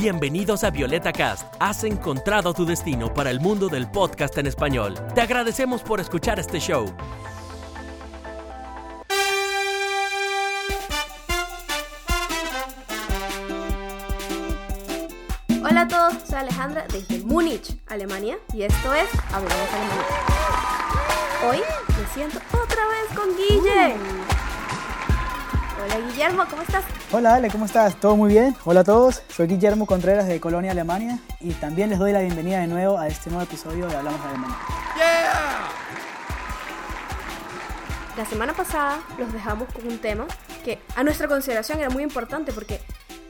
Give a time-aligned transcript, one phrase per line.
[0.00, 1.52] Bienvenidos a Violeta Cast.
[1.58, 4.94] Has encontrado tu destino para el mundo del podcast en español.
[5.12, 6.86] Te agradecemos por escuchar este show.
[15.68, 20.06] Hola a todos, soy Alejandra desde Múnich, Alemania, y esto es Hablemos Alemania.
[21.44, 21.58] Hoy
[22.00, 23.96] me siento otra vez con Guille.
[25.82, 26.84] Hola Guillermo, ¿cómo estás?
[27.10, 27.98] Hola Ale, ¿cómo estás?
[27.98, 28.54] ¿Todo muy bien?
[28.66, 32.60] Hola a todos, soy Guillermo Contreras de Colonia, Alemania y también les doy la bienvenida
[32.60, 34.56] de nuevo a este nuevo episodio de Hablamos de Alemania.
[38.14, 40.26] La semana pasada los dejamos con un tema
[40.66, 42.78] que a nuestra consideración era muy importante porque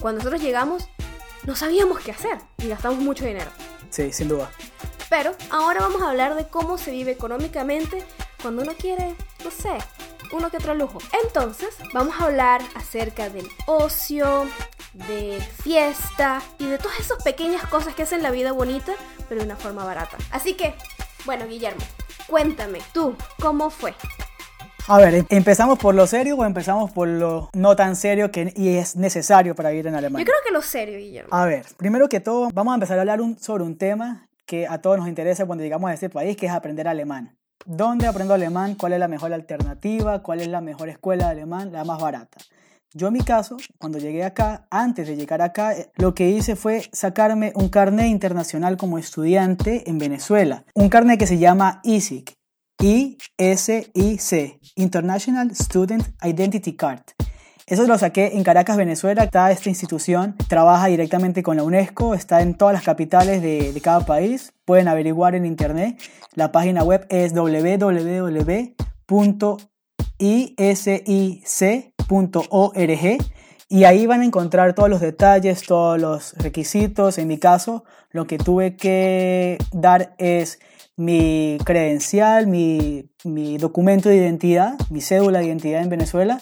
[0.01, 0.89] cuando nosotros llegamos
[1.45, 3.51] no sabíamos qué hacer y gastamos mucho dinero.
[3.91, 4.51] Sí, sin duda.
[5.09, 8.03] Pero ahora vamos a hablar de cómo se vive económicamente
[8.43, 9.79] cuando uno quiere, no sé,
[10.33, 10.99] uno que otro lujo.
[11.25, 14.47] Entonces, vamos a hablar acerca del ocio,
[14.93, 18.93] de fiesta y de todas esas pequeñas cosas que hacen la vida bonita,
[19.29, 20.17] pero de una forma barata.
[20.31, 20.75] Así que,
[21.25, 21.83] bueno, Guillermo,
[22.27, 23.95] cuéntame, tú, ¿cómo fue?
[24.91, 28.53] A ver, ¿em- ¿empezamos por lo serio o empezamos por lo no tan serio que
[28.57, 30.25] y es necesario para vivir en Yo Alemania?
[30.25, 31.29] creo que lo serio, Guillermo.
[31.31, 34.67] A ver, primero que todo, vamos a empezar a hablar un- sobre un tema que
[34.67, 37.37] a todos nos interesa cuando llegamos a este país, que es aprender alemán.
[37.67, 38.75] ¿Dónde aprendo alemán?
[38.75, 40.23] ¿Cuál es la mejor alternativa?
[40.23, 41.73] ¿Cuál es la mejor escuela de alemán?
[41.73, 42.39] La más barata.
[42.95, 46.57] Yo en mi caso, cuando llegué acá, antes de llegar acá, eh, lo que hice
[46.57, 50.65] fue sacarme un carnet internacional como estudiante en Venezuela.
[50.75, 52.33] Un carnet que se llama ISIC.
[52.81, 54.61] I-S-I-C.
[54.77, 57.03] International Student Identity Card.
[57.69, 59.25] Eso lo saqué en Caracas, Venezuela.
[59.25, 64.07] Está esta institución, trabaja directamente con la UNESCO, está en todas las capitales de, cada
[64.07, 64.55] país.
[64.65, 66.01] Pueden averiguar en internet.
[66.35, 67.99] La página web es www.isic.org
[73.71, 77.19] y ahí van a encontrar todos los detalles, todos los requisitos.
[77.19, 80.59] En mi caso, lo que tuve que dar es
[80.97, 86.41] mi credencial, mi, mi documento de identidad, mi cédula de identidad en Venezuela,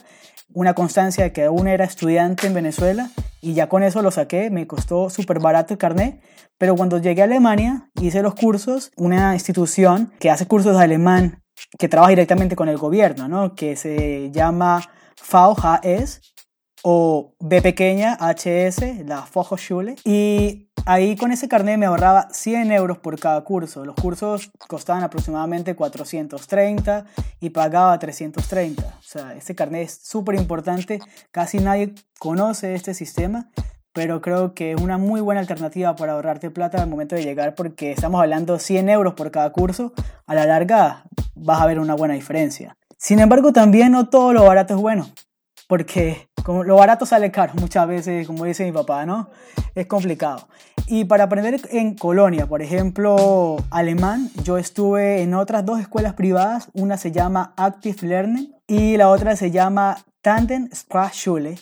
[0.53, 4.51] una constancia de que aún era estudiante en Venezuela y ya con eso lo saqué,
[4.51, 6.21] me costó súper barato el carnet,
[6.59, 11.43] pero cuando llegué a Alemania hice los cursos, una institución que hace cursos de alemán,
[11.79, 13.55] que trabaja directamente con el gobierno, ¿no?
[13.55, 14.83] que se llama
[15.31, 16.36] VHS
[16.83, 22.99] o B pequeña HS, la Fachhochschule, y ahí con ese carnet me ahorraba 100 euros
[22.99, 23.85] por cada curso.
[23.85, 27.07] Los cursos costaban aproximadamente 430
[27.41, 28.83] y pagaba 330.
[28.83, 31.01] O sea, este carnet es súper importante.
[31.31, 33.51] Casi nadie conoce este sistema,
[33.93, 37.55] pero creo que es una muy buena alternativa para ahorrarte plata al momento de llegar
[37.55, 39.93] porque estamos hablando 100 euros por cada curso.
[40.27, 41.05] A la larga
[41.35, 42.77] vas a ver una buena diferencia.
[42.99, 45.09] Sin embargo, también no todo lo barato es bueno
[45.69, 49.31] porque como lo barato sale caro muchas veces, como dice mi papá, ¿no?
[49.75, 50.47] Es complicado.
[50.87, 56.69] Y para aprender en Colonia, por ejemplo, alemán, yo estuve en otras dos escuelas privadas,
[56.73, 61.59] una se llama Active Learning y la otra se llama Tandem Sprachschule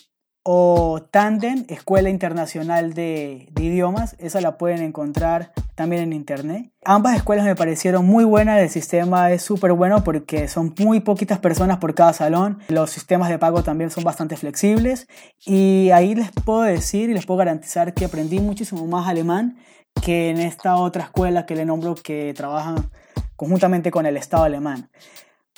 [0.47, 6.71] o Tandem Escuela Internacional de, Idiomas, esa la pueden encontrar también en internet.
[6.83, 11.39] Ambas escuelas me parecieron muy buenas, el sistema es súper bueno porque son muy poquitas
[11.39, 15.07] personas por cada salón, los sistemas de pago también son bastante flexibles
[15.43, 19.57] y ahí les puedo decir y les puedo garantizar que aprendí muchísimo más alemán
[19.99, 22.91] que en esta otra escuela que le nombro que trabajan
[23.35, 24.89] conjuntamente con el Estado alemán.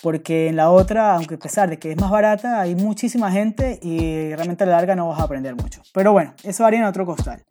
[0.02, 3.80] Porque en la otra, aunque a pesar de que es más barata, hay muchísima gente
[3.82, 5.82] y realmente a la larga no vas a aprender mucho.
[5.94, 7.44] Pero bueno, eso haría en otro costal.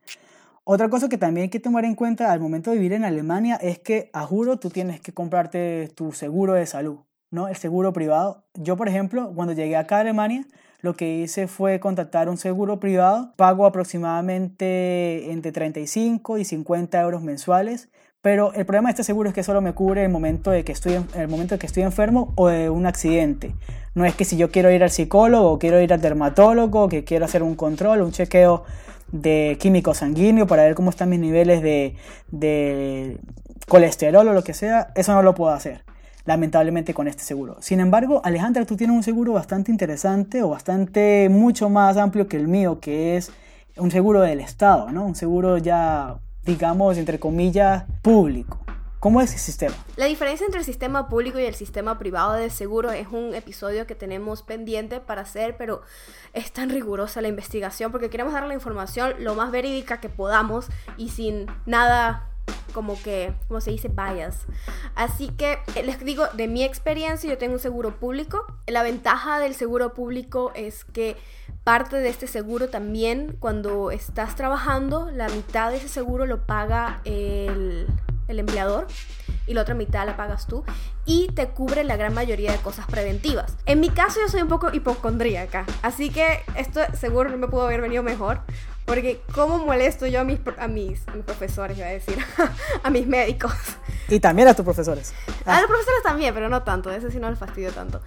[0.62, 3.56] Otra cosa que también hay que tomar en cuenta al momento de vivir en Alemania
[3.56, 6.98] es que, a juro, tú tienes que comprarte tu seguro de salud,
[7.30, 7.46] ¿no?
[7.46, 8.44] El seguro privado.
[8.54, 10.44] Yo, por ejemplo, cuando llegué acá a Alemania,
[10.80, 13.32] lo que hice fue contactar un seguro privado.
[13.36, 17.88] Pago aproximadamente entre 35 y 50 euros mensuales.
[18.22, 20.72] Pero el problema de este seguro es que solo me cubre el momento de que
[20.72, 23.54] estoy, en, el momento de que estoy enfermo o de un accidente.
[23.94, 27.04] No es que si yo quiero ir al psicólogo o quiero ir al dermatólogo, que
[27.04, 28.64] quiero hacer un control, un chequeo
[29.12, 31.94] de químico sanguíneo para ver cómo están mis niveles de,
[32.30, 33.18] de
[33.68, 35.84] colesterol o lo que sea, eso no lo puedo hacer,
[36.24, 37.56] lamentablemente con este seguro.
[37.60, 42.36] Sin embargo, Alejandra, tú tienes un seguro bastante interesante o bastante mucho más amplio que
[42.36, 43.32] el mío, que es
[43.76, 45.04] un seguro del Estado, ¿no?
[45.04, 48.60] Un seguro ya, digamos, entre comillas, público.
[49.00, 49.74] ¿Cómo es ese sistema?
[49.96, 53.86] La diferencia entre el sistema público y el sistema privado de seguro es un episodio
[53.86, 55.82] que tenemos pendiente para hacer, pero
[56.32, 60.68] es tan rigurosa la investigación porque queremos dar la información lo más verídica que podamos
[60.96, 62.30] y sin nada
[62.72, 64.46] como que, como se dice, bias.
[64.94, 68.44] Así que eh, les digo, de mi experiencia, yo tengo un seguro público.
[68.66, 71.16] La ventaja del seguro público es que
[71.66, 77.00] parte de este seguro también, cuando estás trabajando, la mitad de ese seguro lo paga
[77.02, 77.88] el,
[78.28, 78.86] el empleador
[79.48, 80.62] y la otra mitad la pagas tú
[81.06, 83.56] y te cubre la gran mayoría de cosas preventivas.
[83.66, 87.62] En mi caso yo soy un poco hipocondríaca, así que esto seguro no me pudo
[87.62, 88.42] haber venido mejor,
[88.86, 92.18] porque cómo molesto yo a mis, a mis, profesores, iba a decir,
[92.82, 93.52] a mis médicos.
[94.08, 95.12] Y también a tus profesores.
[95.44, 98.00] A los profesores también, pero no tanto, ese sí no les fastidio tanto.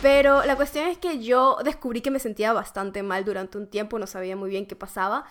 [0.00, 3.98] Pero la cuestión es que yo descubrí que me sentía bastante mal durante un tiempo,
[3.98, 5.26] no sabía muy bien qué pasaba.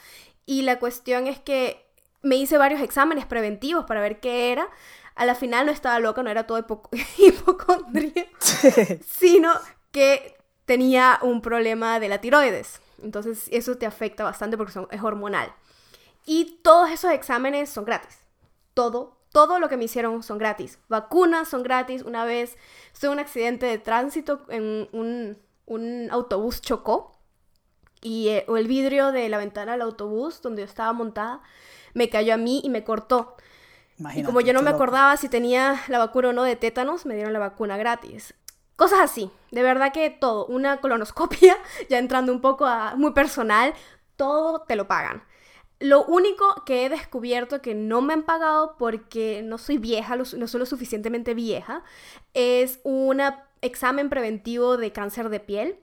[0.46, 1.86] Y la cuestión es que
[2.22, 4.70] me hice varios exámenes preventivos para ver qué era.
[5.16, 6.60] A la final no estaba loca, no era todo
[7.18, 8.28] hipocondría,
[9.08, 9.54] sino
[9.92, 12.80] que tenía un problema de la tiroides.
[13.04, 15.54] Entonces eso te afecta bastante porque es hormonal.
[16.26, 18.20] Y todos esos exámenes son gratis.
[18.74, 20.80] Todo, todo lo que me hicieron son gratis.
[20.88, 22.04] Vacunas son gratis.
[22.04, 22.58] Una vez
[23.00, 25.38] tuve un accidente de tránsito en un,
[26.12, 27.18] autobús chocó
[28.02, 31.42] y eh, el vidrio de la ventana del autobús donde yo estaba montada
[31.94, 33.36] me cayó a mí y me cortó.
[34.16, 37.16] y como yo no me acordaba si tenía la vacuna o no de tétanos, me
[37.16, 38.34] dieron la vacuna gratis.
[38.82, 41.56] Cosas así, de verdad que todo, una colonoscopia,
[41.92, 43.76] ya entrando un poco a muy personal,
[44.16, 45.22] todo te lo pagan.
[45.80, 50.26] Lo único que he descubierto que no me han pagado porque no soy vieja, no
[50.26, 51.84] soy lo suficientemente vieja,
[52.34, 53.22] es un
[53.62, 55.80] examen preventivo de cáncer de piel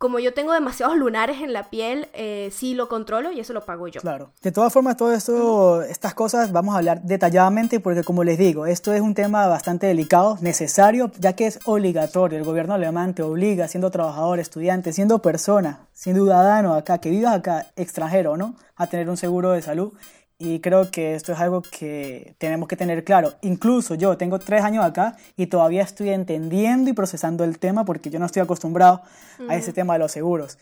[0.00, 3.66] como yo tengo demasiados lunares en la piel, eh, sí lo controlo y eso lo
[3.66, 4.00] pago yo.
[4.00, 4.30] Claro.
[4.40, 8.64] De todas formas, todo esto, estas cosas vamos a hablar detalladamente porque, como les digo,
[8.64, 12.38] esto es un tema bastante delicado, necesario, ya que es obligatorio.
[12.38, 17.34] El gobierno alemán te obliga, siendo trabajador, estudiante, siendo persona, siendo ciudadano acá, que vivas
[17.34, 18.54] acá, extranjero, ¿no?
[18.76, 19.92] A tener un seguro de salud.
[20.42, 23.34] Y creo que esto es algo que tenemos que tener claro.
[23.42, 28.08] Incluso yo tengo tres años acá y todavía estoy entendiendo y procesando el tema porque
[28.08, 29.02] yo no estoy acostumbrado
[29.50, 30.56] a ese tema de los seguros.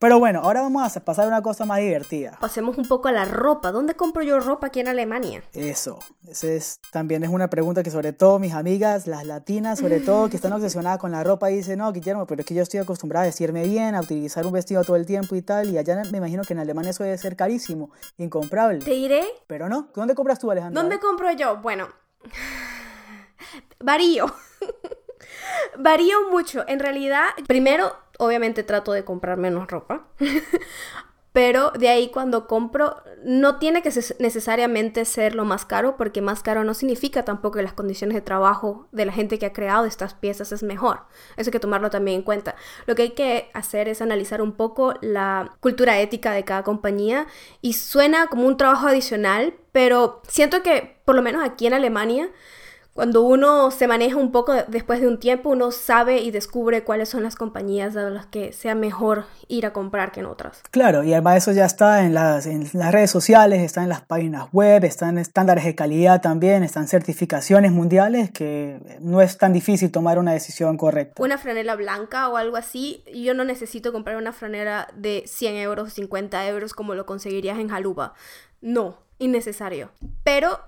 [0.00, 2.38] Pero bueno, ahora vamos a pasar a una cosa más divertida.
[2.40, 3.70] Pasemos un poco a la ropa.
[3.70, 5.42] ¿Dónde compro yo ropa aquí en Alemania?
[5.52, 10.00] Eso, ese es, también es una pregunta que sobre todo mis amigas, las latinas, sobre
[10.00, 12.80] todo que están obsesionadas con la ropa, dicen, no, Guillermo, pero es que yo estoy
[12.80, 16.00] acostumbrada a vestirme bien, a utilizar un vestido todo el tiempo y tal, y allá
[16.10, 18.78] me imagino que en Alemania eso debe ser carísimo, incomprable.
[18.78, 19.26] Te diré.
[19.48, 20.80] Pero no, ¿dónde compras tú, Alejandra?
[20.80, 21.58] ¿Dónde compro yo?
[21.58, 21.88] Bueno,
[23.80, 24.34] varío.
[25.78, 26.64] varío mucho.
[26.66, 30.06] En realidad, primero obviamente trato de comprar menos ropa.
[31.32, 36.42] Pero de ahí cuando compro, no tiene que necesariamente ser lo más caro, porque más
[36.42, 39.84] caro no significa tampoco que las condiciones de trabajo de la gente que ha creado
[39.84, 41.04] estas piezas es mejor.
[41.36, 42.56] Eso hay que tomarlo también en cuenta.
[42.86, 47.28] Lo que hay que hacer es analizar un poco la cultura ética de cada compañía
[47.60, 52.28] y suena como un trabajo adicional, pero siento que por lo menos aquí en Alemania,
[52.94, 57.08] cuando uno se maneja un poco después de un tiempo, uno sabe y descubre cuáles
[57.08, 60.62] son las compañías a las que sea mejor ir a comprar que en otras.
[60.70, 64.02] Claro, y además eso ya está en las, en las redes sociales, está en las
[64.02, 69.90] páginas web, están estándares de calidad también, están certificaciones mundiales que no es tan difícil
[69.90, 71.22] tomar una decisión correcta.
[71.22, 75.92] Una franela blanca o algo así, yo no necesito comprar una franela de 100 euros,
[75.92, 78.14] 50 euros como lo conseguirías en Haluba.
[78.60, 79.90] No, innecesario.
[80.24, 80.58] Pero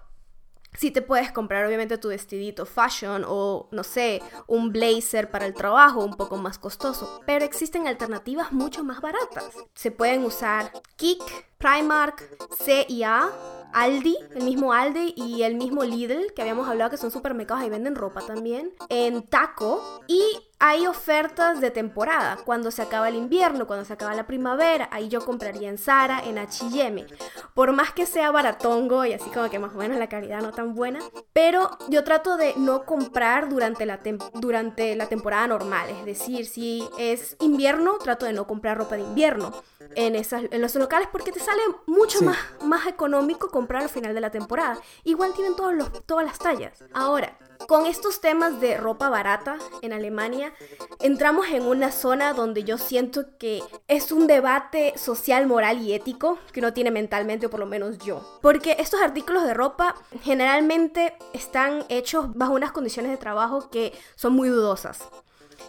[0.75, 5.55] si te puedes comprar obviamente tu vestidito fashion o no sé, un blazer para el
[5.55, 9.55] trabajo un poco más costoso, pero existen alternativas mucho más baratas.
[9.75, 11.23] Se pueden usar Kik,
[11.63, 12.29] Primark,
[12.65, 13.31] CIA,
[13.73, 17.71] Aldi, el mismo Aldi y el mismo Lidl que habíamos hablado que son supermercados y
[17.71, 20.21] venden ropa también, en Taco y
[20.65, 25.09] hay ofertas de temporada, cuando se acaba el invierno, cuando se acaba la primavera, ahí
[25.09, 27.05] yo compraría en Zara, en H&M.
[27.53, 30.53] Por más que sea baratongo y así como que más o menos la calidad no
[30.53, 31.01] tan buena,
[31.33, 33.99] pero yo trato de no comprar durante la,
[34.35, 39.03] durante la temporada normal, es decir, si es invierno, trato de no comprar ropa de
[39.03, 39.51] invierno
[39.97, 41.52] en, esas, en los locales porque te sale
[41.87, 44.79] mucho más, más económico comprar al final de la temporada.
[45.05, 46.85] Igual tienen todos los, todas las tallas.
[46.93, 50.53] Ahora, con estos temas de ropa barata en Alemania,
[51.01, 56.39] entramos en una zona donde yo siento que es un debate social, moral y ético
[56.53, 58.39] que uno tiene mentalmente, o por lo menos yo.
[58.43, 64.35] Porque estos artículos de ropa generalmente están hechos bajo unas condiciones de trabajo que son
[64.35, 65.09] muy dudosas.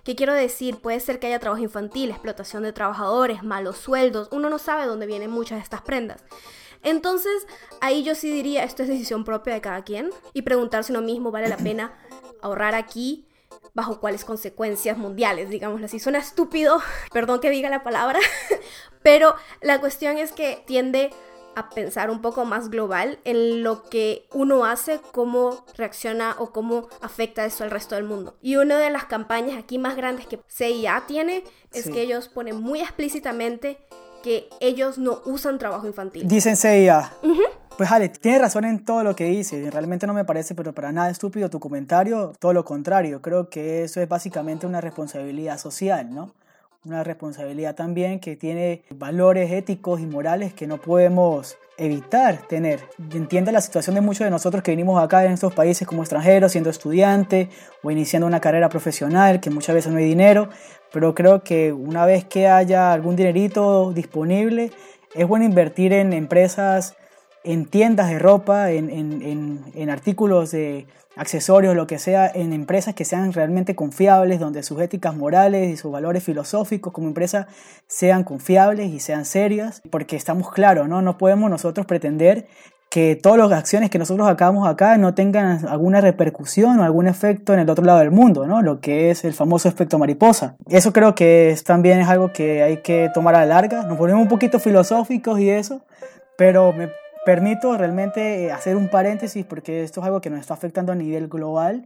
[0.03, 0.77] ¿Qué quiero decir?
[0.77, 4.27] Puede ser que haya trabajo infantil, explotación de trabajadores, malos sueldos.
[4.31, 6.23] Uno no sabe dónde vienen muchas de estas prendas.
[6.81, 7.47] Entonces,
[7.79, 11.31] ahí yo sí diría, esto es decisión propia de cada quien y preguntarse uno mismo,
[11.31, 11.97] ¿vale la pena
[12.41, 13.27] ahorrar aquí?
[13.73, 16.00] bajo cuáles consecuencias mundiales, digámoslo así.
[16.00, 16.79] Suena estúpido,
[17.12, 18.19] perdón que diga la palabra,
[19.03, 21.12] pero la cuestión es que tiende
[21.55, 26.88] a pensar un poco más global en lo que uno hace, cómo reacciona o cómo
[27.01, 28.36] afecta eso al resto del mundo.
[28.41, 32.62] Y una de las campañas aquí más grandes que CIA tiene es que ellos ponen
[32.62, 33.77] muy explícitamente
[34.24, 36.27] que ellos no usan trabajo infantil.
[36.27, 37.12] Dicen CIA.
[37.77, 40.91] Pues Ale, tienes razón en todo lo que dice, realmente no me parece pero para
[40.91, 46.13] nada estúpido tu comentario, todo lo contrario, creo que eso es básicamente una responsabilidad social,
[46.13, 46.36] ¿no?
[46.86, 52.82] Una responsabilidad también que tiene valores éticos y morales que no podemos evitar tener.
[53.13, 56.52] Entiende la situación de muchos de nosotros que venimos acá en estos países como extranjeros,
[56.52, 57.48] siendo estudiantes
[57.84, 60.50] o iniciando una carrera profesional, que muchas veces no hay dinero,
[60.92, 64.72] pero creo que una vez que haya algún dinerito disponible,
[65.16, 66.98] es bueno invertir en empresas
[67.43, 72.95] en tiendas de ropa, en, en, en, artículos de accesorios, lo que sea, en empresas
[72.95, 77.47] que sean realmente confiables, donde sus éticas morales y sus valores filosóficos como empresa
[77.88, 81.01] sean confiables y sean serias, porque estamos claros, ¿no?
[81.01, 82.47] No podemos nosotros pretender
[82.89, 87.51] que todas las acciones que nosotros hagamos acá no tengan alguna repercusión o algún efecto
[87.53, 88.62] en el otro lado del mundo, ¿no?
[88.62, 90.57] Lo que es el famoso efecto mariposa.
[90.69, 93.81] Eso creo que es, también es algo que hay que tomar a la larga.
[93.83, 95.81] Nos ponemos un poquito filosóficos y eso,
[96.38, 96.89] pero me
[97.25, 100.96] Permito realmente eh, hacer un paréntesis porque esto es algo que nos está afectando a
[100.96, 101.86] nivel global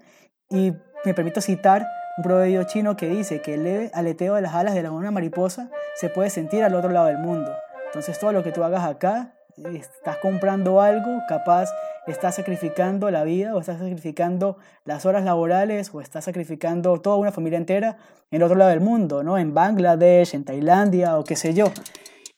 [0.49, 0.73] y
[1.05, 1.85] me permito citar
[2.17, 5.11] un proverbio chino que dice que el leve aleteo de las alas de la una
[5.11, 7.55] mariposa se puede sentir al otro lado del mundo.
[7.85, 9.35] Entonces todo lo que tú hagas acá,
[9.73, 11.69] estás comprando algo, capaz
[12.07, 17.31] estás sacrificando la vida o estás sacrificando las horas laborales o estás sacrificando toda una
[17.31, 17.97] familia entera
[18.31, 19.37] en el otro lado del mundo, ¿no?
[19.37, 21.71] En Bangladesh, en Tailandia o qué sé yo.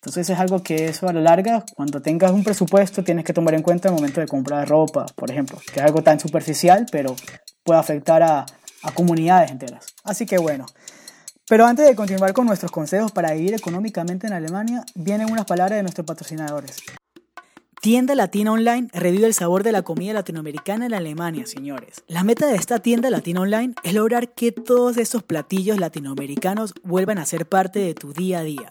[0.02, 3.54] Entonces es algo que eso a la larga, cuando tengas un presupuesto, tienes que tomar
[3.54, 7.16] en cuenta el momento de comprar ropa, por ejemplo, que es algo tan superficial, pero
[7.64, 8.46] puede afectar a,
[8.84, 9.94] a comunidades enteras.
[10.04, 10.66] Así que bueno.
[11.50, 15.78] Pero antes de continuar con nuestros consejos para vivir económicamente en Alemania, vienen unas palabras
[15.78, 16.78] de nuestros patrocinadores.
[17.82, 22.04] Tienda Latina Online revive el sabor de la comida latinoamericana en Alemania, señores.
[22.08, 27.18] La meta de esta tienda Latina Online es lograr que todos estos platillos latinoamericanos vuelvan
[27.20, 28.70] a ser parte de tu día a día.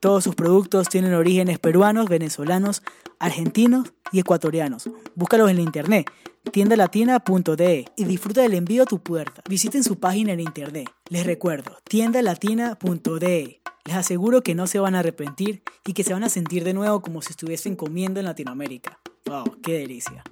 [0.00, 2.82] Todos sus productos tienen orígenes peruanos, venezolanos,
[3.18, 4.88] argentinos y ecuatorianos.
[5.16, 6.08] Búscalos en internet,
[6.52, 9.42] tiendalatina.de y disfruta del envío a tu puerta.
[9.48, 10.88] Visiten su página en internet.
[11.08, 13.60] Les recuerdo, tiendalatina.de.
[13.84, 16.74] Les aseguro que no se van a arrepentir y que se van a sentir de
[16.74, 19.00] nuevo como si estuviesen comiendo en Latinoamérica.
[19.26, 19.60] ¡Wow!
[19.62, 20.22] ¡Qué delicia!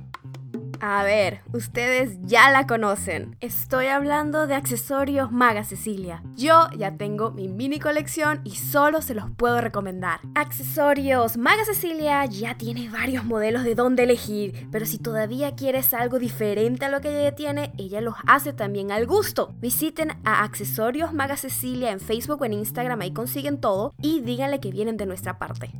[0.80, 3.36] A ver, ustedes ya la conocen.
[3.40, 6.22] Estoy hablando de accesorios Maga Cecilia.
[6.36, 10.20] Yo ya tengo mi mini colección y solo se los puedo recomendar.
[10.34, 16.18] Accesorios Maga Cecilia ya tiene varios modelos de dónde elegir, pero si todavía quieres algo
[16.18, 19.54] diferente a lo que ella tiene, ella los hace también al gusto.
[19.58, 24.60] Visiten a Accesorios Maga Cecilia en Facebook o en Instagram, ahí consiguen todo y díganle
[24.60, 25.72] que vienen de nuestra parte.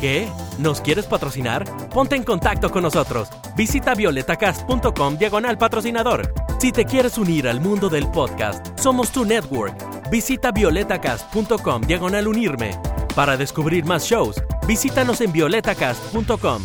[0.00, 0.26] ¿Qué?
[0.58, 1.64] ¿Nos quieres patrocinar?
[1.90, 3.28] Ponte en contacto con nosotros.
[3.54, 6.32] Visita violetacast.com diagonal patrocinador.
[6.58, 9.74] Si te quieres unir al mundo del podcast, somos tu network.
[10.10, 12.70] Visita violetacast.com diagonal unirme.
[13.14, 16.62] Para descubrir más shows, visítanos en violetacast.com.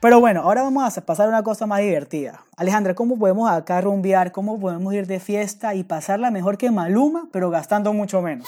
[0.00, 2.44] Pero bueno, ahora vamos a pasar una cosa más divertida.
[2.56, 4.32] Alejandra, ¿cómo podemos acá rumbear?
[4.32, 8.46] ¿Cómo podemos ir de fiesta y pasarla mejor que Maluma, pero gastando mucho menos?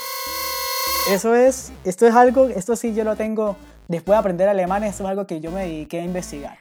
[1.10, 3.56] Eso es, esto es algo, esto sí yo lo tengo,
[3.88, 6.58] después de aprender alemán, esto es algo que yo me dediqué a investigar.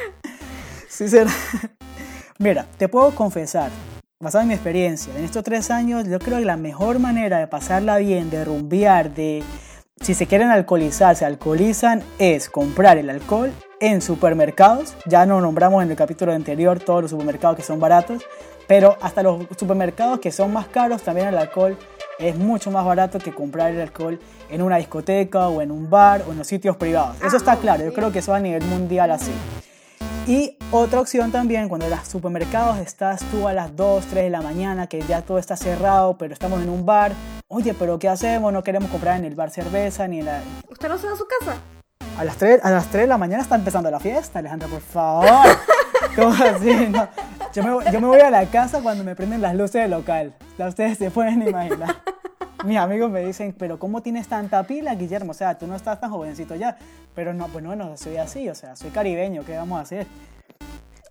[0.88, 1.30] será.
[2.38, 3.70] Mira, te puedo confesar,
[4.20, 7.46] basado en mi experiencia, en estos tres años, yo creo que la mejor manera de
[7.46, 9.44] pasarla bien, de rumbear, de
[10.00, 14.94] si se quieren alcoholizar, se alcoholizan, es comprar el alcohol en supermercados.
[15.06, 18.24] Ya no nombramos en el capítulo anterior todos los supermercados que son baratos,
[18.66, 21.78] pero hasta los supermercados que son más caros, también el alcohol
[22.18, 26.24] es mucho más barato que comprar el alcohol en una discoteca o en un bar
[26.28, 27.16] o en los sitios privados.
[27.22, 29.32] Eso está claro, yo creo que eso a nivel mundial así.
[30.26, 34.30] Y otra opción también, cuando en los supermercados estás tú a las 2, 3 de
[34.30, 37.12] la mañana, que ya todo está cerrado, pero estamos en un bar.
[37.48, 38.52] Oye, pero ¿qué hacemos?
[38.52, 40.40] No queremos comprar en el bar cerveza ni en la...
[40.70, 41.56] ¿Usted no se va a su casa?
[42.18, 44.80] A las, 3, a las 3 de la mañana está empezando la fiesta, Alejandra, por
[44.80, 45.26] favor.
[46.16, 46.88] ¿Cómo así?
[46.90, 47.08] No.
[47.54, 50.34] Yo, me, yo me voy a la casa cuando me prenden las luces del local.
[50.58, 51.96] Ya ustedes se pueden imaginar.
[52.64, 55.32] Mis amigos me dicen, pero ¿cómo tienes tanta pila, Guillermo?
[55.32, 56.76] O sea, tú no estás tan jovencito ya.
[57.14, 60.06] Pero no, pues no, no soy así, o sea, soy caribeño, ¿qué vamos a hacer?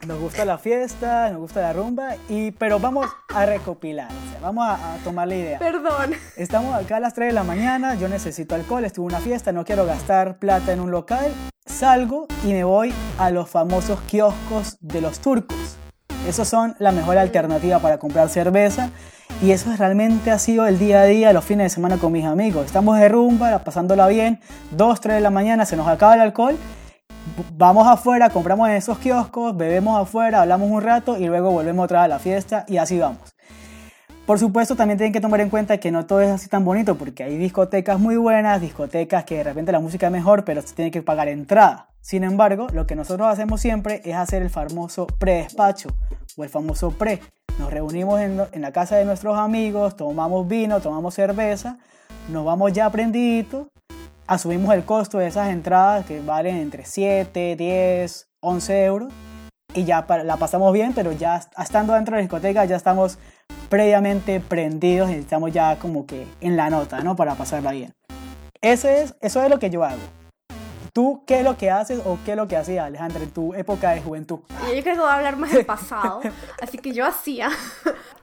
[0.08, 4.40] Nos gusta la fiesta, nos gusta la rumba, y, pero vamos a recopilar, o sea,
[4.42, 5.60] vamos a, a, tomar la idea.
[5.60, 6.14] Perdón.
[6.36, 9.52] Estamos acá a las 3 de la mañana, yo necesito alcohol, estuve en una fiesta,
[9.52, 11.32] no quiero gastar plata en un local,
[11.68, 15.78] salgo y me voy a los famosos kioscos de los turcos.
[16.28, 18.90] Esos son la mejor alternativa para comprar cerveza.
[19.42, 22.26] Y eso realmente ha sido el día a día, los fines de semana con mis
[22.26, 22.66] amigos.
[22.66, 24.40] Estamos de rumba, pasándola bien,
[24.72, 26.58] 2, 3 de la mañana, se nos acaba el alcohol.
[27.54, 32.00] Vamos afuera, compramos en esos kioscos, bebemos afuera, hablamos un rato y luego volvemos otra
[32.00, 33.20] vez a la fiesta y así vamos.
[34.26, 36.96] Por supuesto, también tienen que tomar en cuenta que no todo es así tan bonito,
[36.96, 40.74] porque hay discotecas muy buenas, discotecas que de repente la música es mejor, pero se
[40.74, 41.90] tiene que pagar entrada.
[42.02, 45.90] Sin embargo, lo que nosotros hacemos siempre es hacer el famoso pre-despacho
[46.38, 47.20] o el famoso pre.
[47.60, 51.78] Nos reunimos en, la casa de nuestros amigos, tomamos vino, tomamos cerveza,
[52.30, 53.68] nos vamos ya prendiditos,
[54.28, 59.14] asumimos el costo de esas entradas que valen entre 7, 10, 11 euros
[59.74, 63.18] y ya la pasamos bien, pero ya estando dentro de la discoteca ya estamos
[63.70, 67.16] previamente prendidos y estamos ya como que en la nota, ¿no?
[67.16, 67.94] Para pasarla bien.
[68.62, 70.02] Ese es, eso es lo que yo hago.
[70.94, 73.54] ¿Tú qué es lo que haces o qué es lo que hacías, Alejandra, en tu
[73.54, 74.40] época de juventud?
[74.50, 76.20] Yo creo que voy a hablar más del pasado.
[76.62, 77.50] así que yo hacía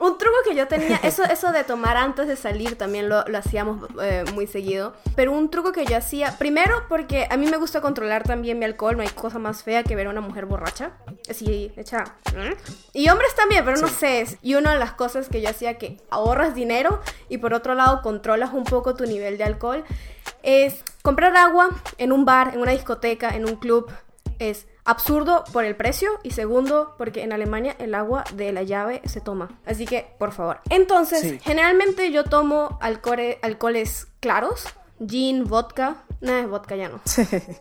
[0.01, 3.39] un truco que yo tenía, eso, eso de tomar antes de salir también lo, lo
[3.39, 4.95] hacíamos eh, muy seguido.
[5.17, 8.65] Pero un truco que yo hacía, primero porque a mí me gusta controlar también mi
[8.65, 10.93] alcohol, no hay cosa más fea que ver a una mujer borracha,
[11.29, 12.05] así hecha.
[12.93, 14.39] Y hombres también, pero no sé.
[14.43, 18.03] Y una de las cosas que yo hacía que ahorras dinero y por otro lado
[18.03, 19.85] controlas un poco tu nivel de alcohol
[20.43, 23.91] es comprar agua en un bar, en una discoteca, en un club.
[24.39, 29.03] Es absurdo por el precio y segundo porque en Alemania el agua de la llave
[29.05, 29.61] se toma.
[29.67, 30.61] Así que, por favor.
[30.71, 34.65] Entonces, generalmente yo tomo alcoholes claros,
[35.07, 36.05] gin, vodka.
[36.21, 37.01] No, es vodka ya no.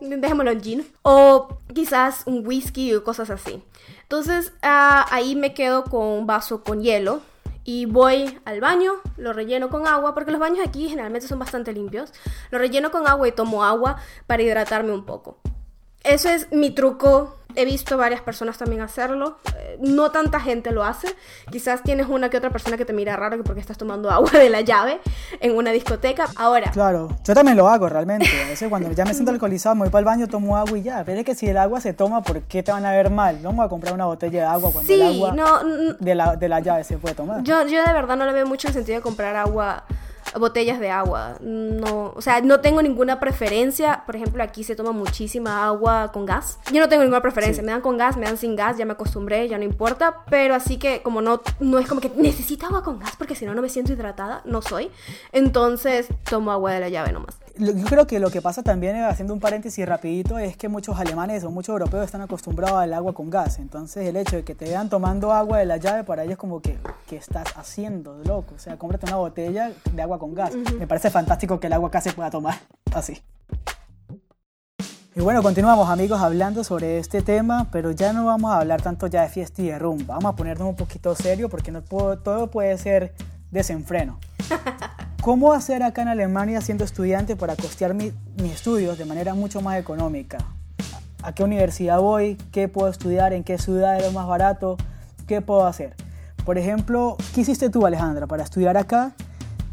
[0.00, 0.92] Dejémoslo en gin.
[1.02, 3.62] O quizás un whisky o cosas así.
[4.02, 7.20] Entonces, ah, ahí me quedo con un vaso con hielo
[7.64, 11.74] y voy al baño, lo relleno con agua, porque los baños aquí generalmente son bastante
[11.74, 12.14] limpios.
[12.50, 15.38] Lo relleno con agua y tomo agua para hidratarme un poco.
[16.04, 19.38] Eso es mi truco he visto varias personas también hacerlo.
[19.56, 21.08] Eh, no tanta gente lo hace.
[21.50, 24.48] Quizás tienes una que otra persona que te mira raro porque estás tomando agua de
[24.48, 25.00] la llave
[25.40, 26.28] en una discoteca.
[26.36, 26.70] Ahora.
[26.70, 28.28] Claro, yo también lo hago realmente.
[28.44, 30.82] A veces cuando ya me siento alcoholizado, me voy para el baño, tomo agua y
[30.82, 31.02] ya.
[31.04, 33.42] Pero es que si el agua se toma, ¿por qué te van a ver mal?
[33.42, 35.64] No voy a comprar una botella de agua cuando el agua
[35.98, 37.42] de, la, de la llave se puede tomar.
[37.42, 39.84] Yo, yo de verdad no le veo mucho sentido de comprar agua
[40.38, 41.36] botellas de agua.
[41.40, 44.02] No, o sea, no tengo ninguna preferencia.
[44.06, 46.58] Por ejemplo, aquí se toma muchísima agua con gas.
[46.72, 47.62] Yo no tengo ninguna preferencia.
[47.62, 50.24] Me dan con gas, me dan sin gas, ya me acostumbré, ya no importa.
[50.30, 53.44] Pero así que como no, no es como que necesito agua con gas porque si
[53.44, 54.42] no, no me siento hidratada.
[54.44, 54.90] No soy.
[55.32, 59.04] Entonces tomo agua de la llave nomás yo creo que lo que pasa también, eh,
[59.04, 63.12] haciendo un paréntesis rapidito, es que muchos alemanes o muchos europeos están acostumbrados al agua
[63.12, 63.58] con gas.
[63.58, 66.60] Entonces el hecho de que te vean tomando agua de la llave para ellos como
[66.62, 68.54] que, ¿qué estás haciendo, loco?
[68.54, 70.54] O sea, cómprate una botella de agua con gas.
[70.78, 72.58] Me parece fantástico que el agua acá se pueda tomar
[72.92, 73.22] así.
[75.14, 79.08] Y bueno, continuamos amigos hablando sobre este tema, pero ya no vamos a hablar tanto
[79.08, 80.14] ya de fiesta y de rumba.
[80.14, 83.14] Vamos a ponernos un poquito serio porque no todo puede ser
[83.50, 84.20] desenfreno.
[85.22, 88.12] ¿Cómo hacer acá en Alemania siendo estudiante para costear mis
[88.44, 90.38] estudios de manera mucho más económica?
[91.22, 92.36] ¿A qué universidad voy?
[92.52, 93.32] ¿Qué puedo estudiar?
[93.32, 94.76] ¿En qué ciudad es lo más barato?
[95.26, 95.96] ¿Qué puedo hacer?
[96.44, 99.12] Por ejemplo, ¿qué hiciste tú, Alejandra, para estudiar acá?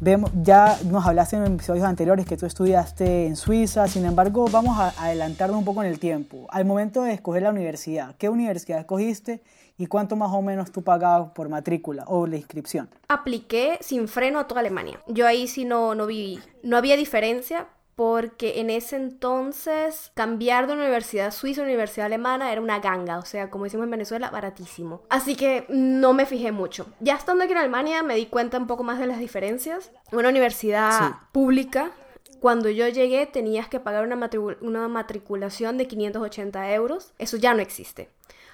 [0.01, 4.77] Vemos, ya nos hablaste en episodios anteriores que tú estudiaste en Suiza, sin embargo, vamos
[4.77, 6.47] a adelantarnos un poco en el tiempo.
[6.49, 9.41] Al momento de escoger la universidad, ¿qué universidad escogiste
[9.77, 12.89] ¿Y cuánto más o menos tú pagabas por matrícula o la inscripción?
[13.09, 15.01] Apliqué sin freno a toda Alemania.
[15.07, 20.73] Yo ahí sí no, no vi, no había diferencia porque en ese entonces cambiar de
[20.73, 25.01] universidad suiza a universidad alemana era una ganga, o sea, como decimos en Venezuela, baratísimo.
[25.09, 26.87] Así que no me fijé mucho.
[26.99, 29.91] Ya estando aquí en Alemania me di cuenta un poco más de las diferencias.
[30.11, 31.91] Una universidad pública
[32.39, 34.29] cuando yo llegué tenías que pagar una,
[34.61, 37.13] una, matriculación de 580 euros.
[37.17, 38.09] Eso ya no existe.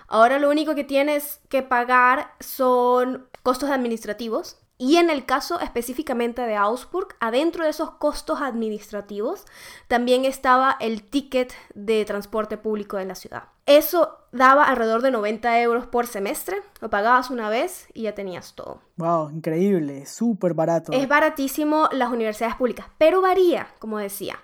[0.07, 4.57] Ahora lo único que tienes que pagar son costos administrativos.
[4.81, 9.45] Y en el caso específicamente de Augsburg, adentro de esos costos administrativos
[9.87, 13.43] también estaba el ticket de transporte público de la ciudad.
[13.67, 18.55] Eso daba alrededor de 90 euros por semestre, lo pagabas una vez y ya tenías
[18.55, 18.81] todo.
[18.97, 19.29] ¡Wow!
[19.29, 20.93] Increíble, súper barato.
[20.93, 24.39] Es baratísimo las universidades públicas, pero varía, como decía,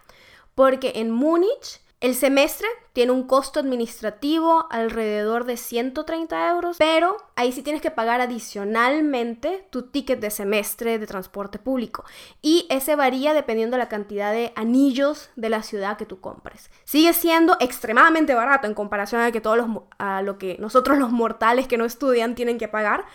[0.54, 7.52] porque en Múnich el semestre tiene un costo administrativo alrededor de 130 euros, pero ahí
[7.52, 12.04] sí tienes que pagar adicionalmente tu ticket de semestre de transporte público.
[12.42, 16.70] Y ese varía dependiendo de la cantidad de anillos de la ciudad que tú compres.
[16.84, 21.12] Sigue siendo extremadamente barato en comparación a, que todos los, a lo que nosotros los
[21.12, 23.06] mortales que no estudian tienen que pagar,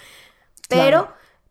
[0.69, 1.09] pero...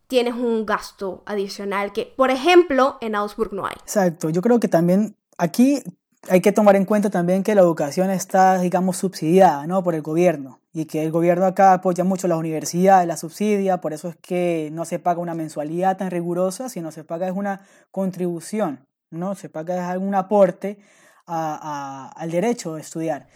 [0.08, 3.78] tienes un gasto adicional que, por ejemplo, en Augsburg no hay.
[3.80, 5.82] Exacto, yo creo que también aquí
[6.30, 9.84] hay que tomar en cuenta también que la educación está, digamos, subsidiada ¿no?
[9.84, 10.60] por el gobierno.
[10.74, 14.70] y que el gobierno acá apoya mucho las universidades, la subsidia, por eso es que
[14.72, 19.36] no se paga una mensualidad tan rigurosa, sino se paga es una contribución, ¿no?
[19.36, 20.80] Se paga es algún aporte
[21.26, 23.28] al derecho de estudiar.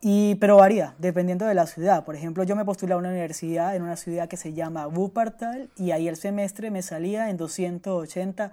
[0.00, 2.04] Y, pero varía, dependiendo de la ciudad.
[2.04, 5.70] Por ejemplo, yo me postulé a una universidad en una ciudad que se llama Wuppertal
[5.76, 8.52] y ahí el semestre me salía en 280,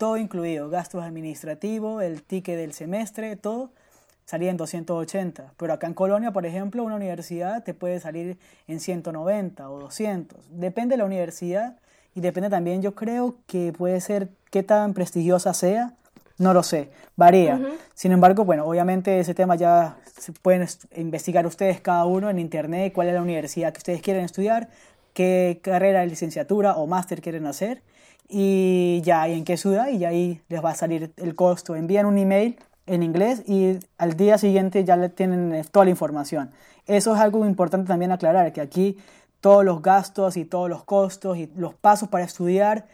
[0.00, 3.70] todo incluido, gastos administrativos, el ticket del semestre, todo
[4.24, 5.52] salía en 280.
[5.58, 10.38] Pero acá en Colonia, por ejemplo, una universidad te puede salir en 190 o 200.
[10.52, 11.76] Depende de la universidad
[12.14, 15.92] y depende también, yo creo que puede ser qué tan prestigiosa sea.
[16.38, 17.60] No lo sé, varía.
[17.92, 22.94] Sin embargo, bueno, obviamente ese tema ya se pueden investigar ustedes cada uno en internet
[22.94, 24.70] cuál es la universidad que ustedes quieren estudiar,
[25.12, 27.82] qué carrera de licenciatura o máster quieren hacer
[28.30, 31.74] y ya, y en qué ciudad, y ahí les va a salir el costo.
[31.74, 35.90] Envían un email en inglés y al día siguiente ya le tienen eh, toda la
[35.90, 36.50] información.
[36.86, 38.98] Eso es algo importante también aclarar, que aquí
[39.40, 42.86] todos los gastos y todos los costos y los pasos para estudiar,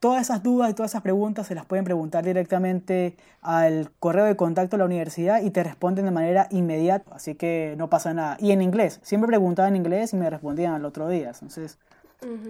[0.00, 4.36] todas esas dudas y todas esas preguntas se las pueden preguntar directamente al correo de
[4.36, 8.36] contacto de la universidad y te responden de manera inmediata, así que no pasa nada.
[8.40, 11.78] Y en inglés, siempre preguntaba en inglés y me respondían al otro día, entonces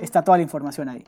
[0.00, 1.04] está toda la información ahí.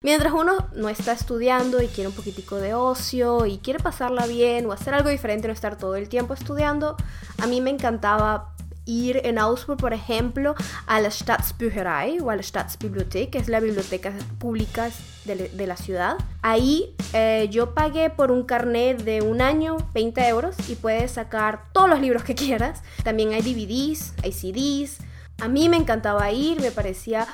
[0.00, 4.64] Mientras uno no está estudiando y quiere un poquitico de ocio y quiere pasarla bien
[4.66, 6.96] o hacer algo diferente, no estar todo el tiempo estudiando,
[7.42, 10.54] a mí me encantaba ir en Augsburg, por ejemplo,
[10.86, 14.88] a la Staatsbücherei o a la Staatsbibliothek, que es la biblioteca pública
[15.24, 16.16] de, la ciudad.
[16.42, 21.64] Ahí eh, yo pagué por un carnet de un año 20 euros y puedes sacar
[21.72, 22.84] todos los libros que quieras.
[23.02, 24.98] También hay DVDs, hay CDs.
[25.40, 27.26] A mí me encantaba ir, me parecía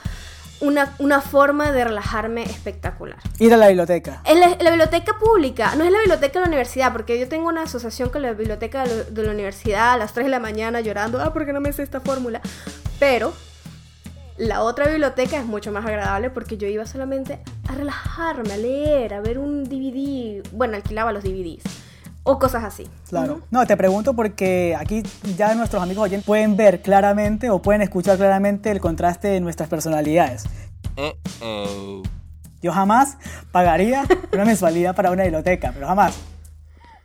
[0.61, 3.19] una, forma de relajarme espectacular.
[3.39, 4.23] Ir a la biblioteca.
[4.25, 7.63] En la, biblioteca pública, no es la biblioteca de la universidad, porque yo tengo una
[7.63, 11.33] asociación con la biblioteca de, la universidad a las 3 de la mañana llorando, ah,
[11.33, 12.41] porque no me sé esta fórmula.
[12.99, 13.33] Pero
[14.37, 19.15] la otra biblioteca es mucho más agradable porque yo iba solamente a relajarme, a leer,
[19.15, 20.43] a ver un DVD.
[20.53, 21.84] Bueno, alquilaba los DVDs
[22.25, 22.89] o cosas así.
[23.09, 23.43] Claro.
[23.51, 25.03] No, te pregunto porque aquí
[25.37, 29.69] ya nuestros amigos oyentes pueden ver claramente o pueden escuchar claramente el contraste de nuestras
[29.69, 30.45] personalidades.
[32.63, 33.19] Yo jamás
[33.53, 36.19] pagaría una mensualidad para una biblioteca, pero jamás.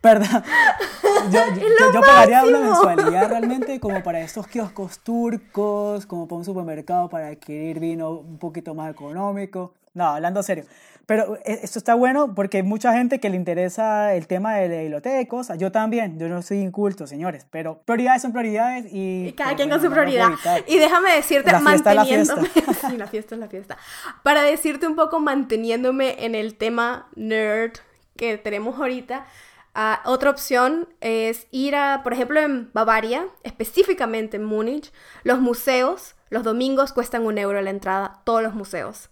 [0.02, 0.30] Perdón.
[1.32, 7.28] Yo, pagaría una mensualidad realmente como para estos kioscos turcos, como para un supermercado para
[7.28, 9.74] adquirir vino un poquito más económico.
[9.94, 10.64] No, hablando serio.
[11.10, 14.84] Pero eh, esto está bueno porque hay mucha gente que le interesa el tema de
[14.84, 15.52] bibliotecas.
[15.58, 19.34] Yo también, yo no soy inculto, señores, pero prioridades son prioridades y...
[19.36, 20.30] cada quien con su prioridad.
[20.68, 22.44] Y déjame decirte, manteniéndome...
[22.44, 22.88] La fiesta.
[22.90, 23.78] sí, la fiesta es la fiesta.
[24.22, 27.72] Para decirte un poco, manteniéndome en el tema nerd
[28.16, 29.26] que tenemos ahorita,
[29.74, 34.94] ah, otra opción es ir a, por ejemplo, en Bavaria, específicamente en Múnich,
[35.24, 39.10] los museos, los domingos cuestan un euro la entrada, todos los museos.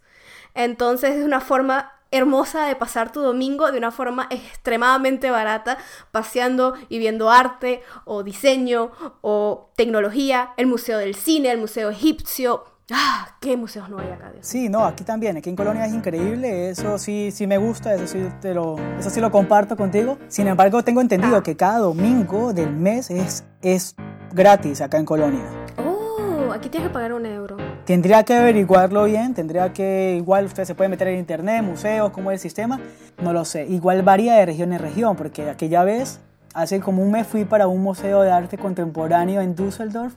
[0.58, 5.78] Entonces es una forma hermosa de pasar tu domingo de una forma extremadamente barata,
[6.12, 8.92] paseando y viendo arte o diseño
[9.22, 12.64] o tecnología, el Museo del Cine, el Museo Egipcio.
[12.92, 13.36] ¡Ah!
[13.40, 14.32] ¿Qué museos no hay acá?
[14.40, 18.08] Sí, no, aquí también, aquí en Colonia es increíble, eso sí, sí me gusta, eso
[18.08, 20.18] sí, te lo, eso sí lo comparto contigo.
[20.28, 21.44] Sin embargo, tengo entendido ah.
[21.44, 23.96] que cada domingo del mes es, es
[24.32, 25.44] gratis acá en Colonia.
[25.86, 27.58] Oh, aquí tienes que pagar un euro.
[27.88, 32.32] Tendría que averiguarlo bien, tendría que, igual usted se puede meter en internet, museos, cómo
[32.32, 32.82] es el sistema,
[33.24, 33.66] no lo sé.
[33.66, 36.20] Igual varía de región en región, porque aquella vez,
[36.54, 40.14] hace como un mes fui para un museo de arte contemporáneo en Düsseldorf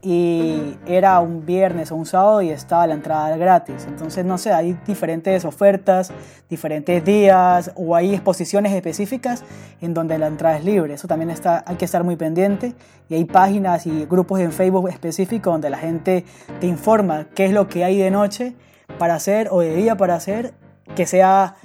[0.00, 3.86] y era un viernes o un sábado y estaba la entrada gratis.
[3.88, 6.12] Entonces, no sé, hay diferentes ofertas,
[6.48, 9.44] diferentes días o hay exposiciones específicas
[9.80, 10.94] en donde la entrada es libre.
[10.94, 12.74] Eso también está, hay que estar muy pendiente
[13.08, 16.24] y hay páginas y grupos en Facebook específicos donde la gente
[16.60, 18.54] te informa qué es lo que hay de noche
[18.98, 20.54] para hacer o de día para hacer
[20.94, 21.56] que sea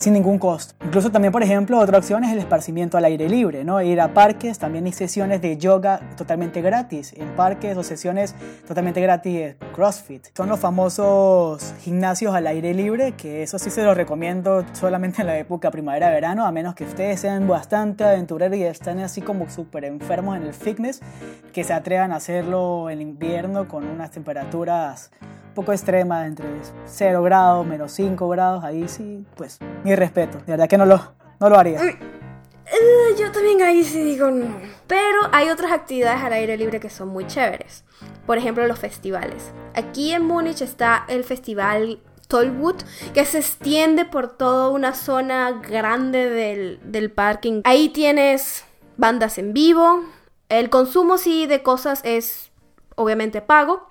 [0.00, 0.74] sin ningún costo.
[0.82, 3.82] Incluso también, por ejemplo, otra opción es el esparcimiento al aire libre, ¿no?
[3.82, 8.34] Ir a parques, también hay sesiones de yoga totalmente gratis en parques o sesiones
[8.66, 10.28] totalmente gratis de CrossFit.
[10.34, 15.26] Son los famosos gimnasios al aire libre, que eso sí se los recomiendo solamente en
[15.26, 19.84] la época primavera-verano, a menos que ustedes sean bastante aventureros y estén así como súper
[19.84, 21.02] enfermos en el fitness,
[21.52, 25.10] que se atrevan a hacerlo en invierno con unas temperaturas
[25.60, 26.46] poco extremas, entre
[26.86, 30.38] 0 grados, menos 5 grados, ahí sí, pues mi respeto.
[30.38, 30.98] De verdad que no lo,
[31.38, 31.84] no lo haría.
[31.84, 34.56] Eh, yo también ahí sí digo no.
[34.86, 37.84] Pero hay otras actividades al aire libre que son muy chéveres.
[38.24, 39.52] Por ejemplo, los festivales.
[39.74, 42.76] Aquí en Múnich está el festival Tollwood,
[43.12, 47.60] que se extiende por toda una zona grande del, del parking.
[47.64, 48.64] Ahí tienes
[48.96, 50.04] bandas en vivo.
[50.48, 52.50] El consumo sí de cosas es
[52.96, 53.89] obviamente pago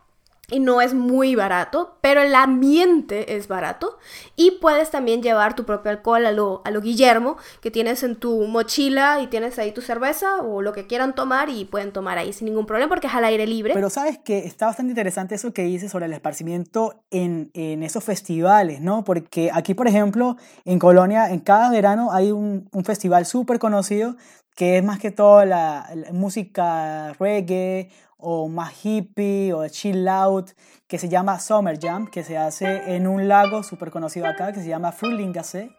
[0.51, 3.97] y no es muy barato, pero el ambiente es barato
[4.35, 8.15] y puedes también llevar tu propio alcohol a lo, a lo Guillermo que tienes en
[8.15, 12.17] tu mochila y tienes ahí tu cerveza o lo que quieran tomar y pueden tomar
[12.17, 13.73] ahí sin ningún problema porque es al aire libre.
[13.73, 18.03] Pero sabes que está bastante interesante eso que dices sobre el esparcimiento en, en esos
[18.03, 19.03] festivales, ¿no?
[19.03, 24.15] Porque aquí, por ejemplo, en Colonia, en cada verano hay un, festival súper conocido
[24.55, 30.51] que es más que todo la música reggae o más hippie o chill out
[30.87, 34.61] que se llama Summer Jam, que se hace en un lago súper conocido acá que
[34.61, 35.71] se llama Frulingasse.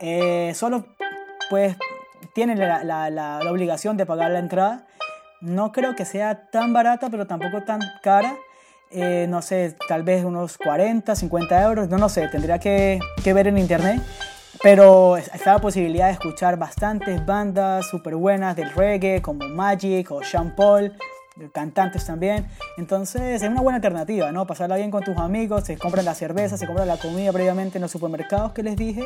[0.00, 0.86] Eh, solo
[1.48, 1.76] pues
[2.34, 4.86] tienen la, la, la, la, obligación de pagar la entrada.
[5.40, 8.36] No creo que sea tan barata, pero tampoco tan cara.
[8.90, 13.32] Eh, no sé, tal vez unos 40, 50 euros, no, no sé, tendría que, que
[13.32, 14.00] ver en internet.
[14.62, 20.22] Pero está la posibilidad de escuchar bastantes bandas súper buenas del reggae, como Magic o
[20.22, 20.96] Sean Paul,
[21.52, 22.46] cantantes también.
[22.76, 24.46] Entonces es una buena alternativa, ¿no?
[24.46, 27.82] Pasarla bien con tus amigos, se compran la cerveza, se compran la comida previamente en
[27.82, 29.04] los supermercados que les dije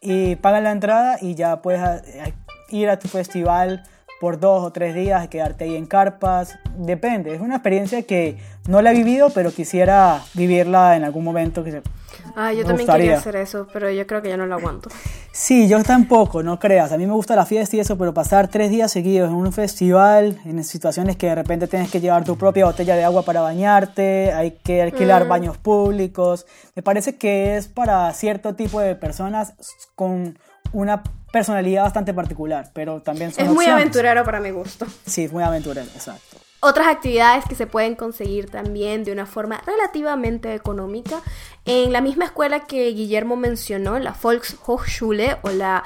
[0.00, 2.34] y pagan la entrada y ya puedes eh,
[2.70, 3.82] ir a tu festival
[4.20, 8.82] por dos o tres días, quedarte ahí en carpas, depende, es una experiencia que no
[8.82, 11.82] la he vivido, pero quisiera vivirla en algún momento que se
[12.36, 13.04] Ah, yo también gustaría.
[13.04, 14.90] quería hacer eso, pero yo creo que ya no lo aguanto.
[15.36, 16.92] Sí, yo tampoco, no creas.
[16.92, 19.52] A mí me gusta la fiesta y eso, pero pasar tres días seguidos en un
[19.52, 23.40] festival, en situaciones que de repente tienes que llevar tu propia botella de agua para
[23.40, 25.28] bañarte, hay que alquilar mm.
[25.28, 26.46] baños públicos,
[26.76, 29.54] me parece que es para cierto tipo de personas
[29.96, 30.38] con
[30.74, 34.86] una personalidad bastante particular, pero también son Es muy aventurero para mi gusto.
[35.06, 36.36] Sí, es muy aventurero, exacto.
[36.60, 41.20] Otras actividades que se pueden conseguir también de una forma relativamente económica.
[41.64, 45.84] En la misma escuela que Guillermo mencionó, la Volkshochschule o la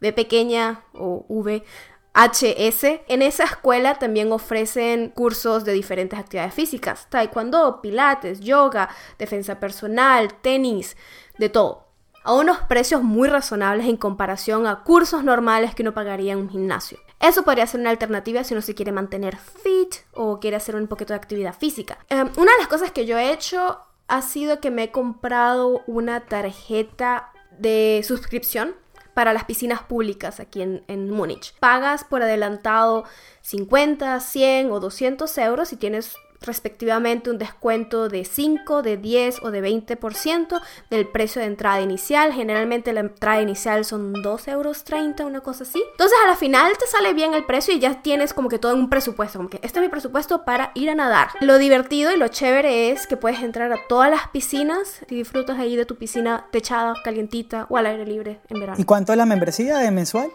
[0.00, 7.80] B pequeña o VHS, en esa escuela también ofrecen cursos de diferentes actividades físicas, taekwondo,
[7.82, 10.96] pilates, yoga, defensa personal, tenis,
[11.38, 11.89] de todo
[12.22, 16.50] a unos precios muy razonables en comparación a cursos normales que uno pagaría en un
[16.50, 16.98] gimnasio.
[17.18, 20.86] Eso podría ser una alternativa si uno se quiere mantener fit o quiere hacer un
[20.86, 21.98] poquito de actividad física.
[22.08, 23.78] Eh, una de las cosas que yo he hecho
[24.08, 28.74] ha sido que me he comprado una tarjeta de suscripción
[29.14, 31.54] para las piscinas públicas aquí en, en Múnich.
[31.58, 33.04] Pagas por adelantado
[33.42, 39.50] 50, 100 o 200 euros y tienes respectivamente un descuento de 5, de 10 o
[39.50, 42.32] de 20% del precio de entrada inicial.
[42.32, 44.84] Generalmente la entrada inicial son 2,30 euros,
[45.20, 45.82] una cosa así.
[45.92, 48.74] Entonces a la final te sale bien el precio y ya tienes como que todo
[48.74, 51.28] un presupuesto, como que este es mi presupuesto para ir a nadar.
[51.40, 55.58] Lo divertido y lo chévere es que puedes entrar a todas las piscinas y disfrutas
[55.58, 58.80] ahí de tu piscina techada, calientita o al aire libre en verano.
[58.80, 60.30] ¿Y cuánto es la membresía de mensual?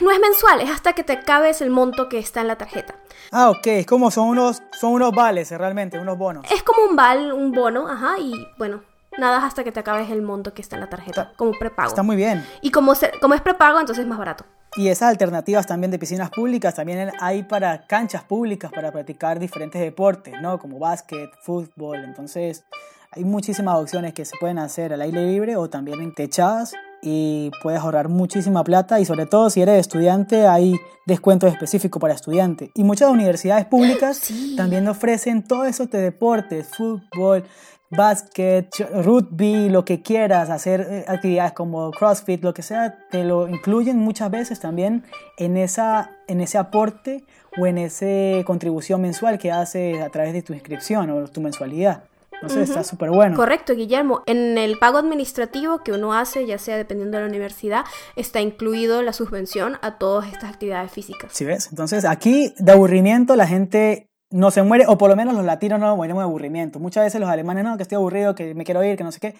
[0.00, 2.94] No es mensual, es hasta que te acabes el monto que está en la tarjeta.
[3.32, 6.46] Ah, ok, es como son unos, son unos vales realmente, unos bonos.
[6.52, 8.82] Es como un val, un bono, ajá, y bueno,
[9.18, 11.88] nada hasta que te acabes el monto que está en la tarjeta, como prepago.
[11.88, 12.46] Está muy bien.
[12.62, 14.44] Y como, como es prepago, entonces es más barato.
[14.76, 19.80] Y esas alternativas también de piscinas públicas, también hay para canchas públicas para practicar diferentes
[19.80, 20.58] deportes, ¿no?
[20.58, 22.64] Como básquet, fútbol, entonces
[23.10, 27.50] hay muchísimas opciones que se pueden hacer al aire libre o también en techadas y
[27.62, 30.74] puedes ahorrar muchísima plata y sobre todo si eres estudiante hay
[31.06, 32.70] descuentos específicos para estudiantes.
[32.74, 34.20] Y muchas universidades públicas
[34.56, 37.44] también ofrecen todo eso de deportes, fútbol,
[37.90, 38.68] básquet,
[39.02, 43.98] rugby, lo que quieras, hacer eh, actividades como CrossFit, lo que sea, te lo incluyen
[43.98, 45.04] muchas veces también
[45.38, 47.24] en, esa, en ese aporte
[47.58, 52.04] o en esa contribución mensual que haces a través de tu inscripción o tu mensualidad.
[52.40, 53.36] Entonces está súper bueno.
[53.36, 54.22] Correcto, Guillermo.
[54.26, 57.84] En el pago administrativo que uno hace, ya sea dependiendo de la universidad,
[58.16, 61.32] está incluido la subvención a todas estas actividades físicas.
[61.32, 61.68] ¿Sí ves?
[61.70, 65.80] Entonces aquí de aburrimiento la gente no se muere, o por lo menos los latinos
[65.80, 66.78] no mueren de aburrimiento.
[66.78, 69.20] Muchas veces los alemanes no, que estoy aburrido, que me quiero ir, que no sé
[69.20, 69.34] qué.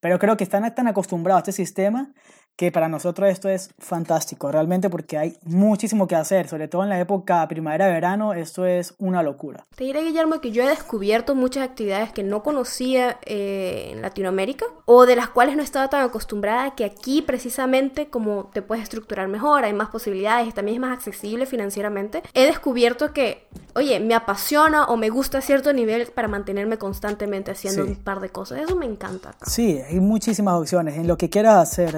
[0.00, 2.12] Pero creo que están tan acostumbrados a este sistema
[2.58, 6.88] que para nosotros esto es fantástico, realmente porque hay muchísimo que hacer, sobre todo en
[6.88, 9.64] la época primavera-verano, esto es una locura.
[9.76, 14.66] Te diré, Guillermo, que yo he descubierto muchas actividades que no conocía eh, en Latinoamérica
[14.86, 19.28] o de las cuales no estaba tan acostumbrada, que aquí precisamente como te puedes estructurar
[19.28, 24.86] mejor, hay más posibilidades, también es más accesible financieramente, he descubierto que, oye, me apasiona
[24.86, 28.74] o me gusta a cierto nivel para mantenerme constantemente haciendo un par de cosas, eso
[28.74, 29.36] me encanta.
[29.46, 31.94] Sí, hay muchísimas opciones en lo que quieras hacer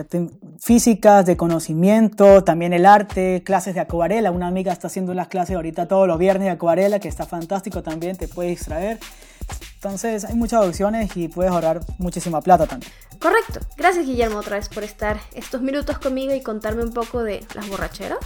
[0.58, 4.30] físicas, de conocimiento, también el arte, clases de acuarela.
[4.30, 7.82] Una amiga está haciendo las clases ahorita todos los viernes de acuarela, que está fantástico
[7.82, 8.98] también, te puede distraer.
[9.74, 12.92] Entonces hay muchas opciones y puedes ahorrar muchísima plata también.
[13.18, 13.60] Correcto.
[13.76, 17.68] Gracias Guillermo otra vez por estar estos minutos conmigo y contarme un poco de las
[17.68, 18.18] borracheras.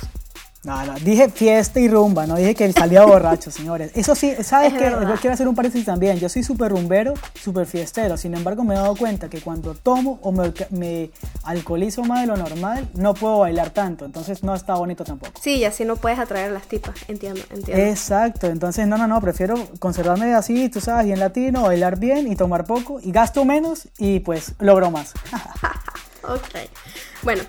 [0.65, 3.93] No, no, dije fiesta y rumba, no dije que salía borracho, señores.
[3.95, 5.09] Eso sí, ¿sabes Es verdad.
[5.09, 6.19] Yo quiero hacer un paréntesis también.
[6.19, 8.17] Yo soy súper rumbero, súper fiestero.
[8.17, 11.11] Sin embargo, me he dado cuenta que cuando tomo o me, me
[11.43, 14.07] alcoholizo más de lo normal, no puedo bailar tanto.
[14.07, 15.33] Entonces no está bonito tampoco.
[15.41, 16.95] Sí, y así no puedes atraer a las tipas.
[17.09, 17.85] Entiendo, entiendo.
[17.85, 22.37] Exacto, entonces no, no, no, prefiero conservarme así, tú sabes, bien latino, bailar bien y
[22.37, 25.13] tomar poco y gasto menos y pues logro más.
[26.29, 26.69] Ok.
[27.23, 27.43] Bueno,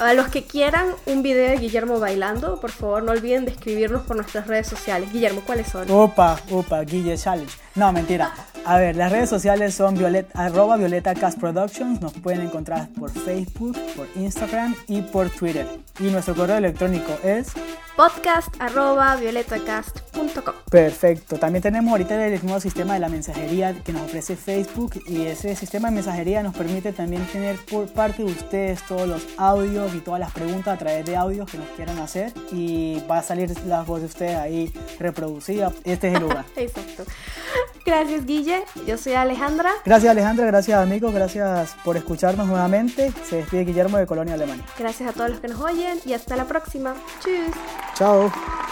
[0.00, 4.02] a los que quieran un video de Guillermo bailando, por favor no olviden de escribirnos
[4.02, 5.12] por nuestras redes sociales.
[5.12, 5.90] Guillermo, ¿cuáles son?
[5.90, 7.52] Opa, opa, Guille Challenge.
[7.74, 8.34] No, mentira.
[8.66, 12.00] A ver, las redes sociales son violet, arroba Violeta Cast Productions.
[12.00, 15.68] Nos pueden encontrar por Facebook, por Instagram y por Twitter.
[16.00, 17.52] Y nuestro correo electrónico es
[17.96, 20.55] Podcast arroba violetacast.com.
[20.70, 21.36] perfecto.
[21.38, 25.02] También tenemos ahorita el nuevo sistema de la mensajería que nos ofrece Facebook.
[25.06, 29.26] Y ese sistema de mensajería nos permite también tener por parte de ustedes todos los
[29.36, 32.32] audios y todas las preguntas a través de audios que nos quieran hacer.
[32.52, 35.72] Y va a salir la voz de ustedes ahí reproducida.
[35.84, 36.44] Este es el lugar.
[36.56, 37.04] Exacto.
[37.86, 38.64] Gracias, Guille.
[38.84, 39.70] Yo soy Alejandra.
[39.84, 43.12] Gracias Alejandra, gracias amigos, gracias por escucharnos nuevamente.
[43.28, 44.64] Se despide Guillermo de Colonia Alemania.
[44.76, 46.94] Gracias a todos los que nos oyen y hasta la próxima.
[47.20, 47.54] Tschüss.
[47.94, 48.65] Chao.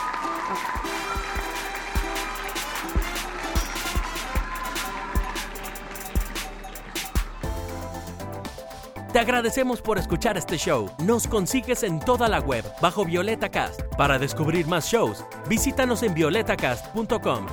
[9.15, 10.91] Te agradecemos por escuchar este show.
[11.05, 13.81] Nos consigues en toda la web bajo Violeta Cast.
[13.97, 17.47] Para descubrir más shows, visítanos en violetacast.com